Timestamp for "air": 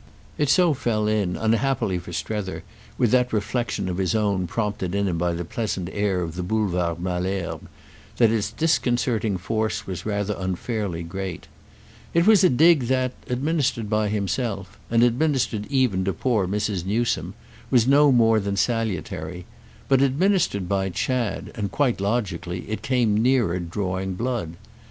5.93-6.21